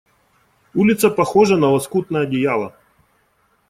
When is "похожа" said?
1.11-1.57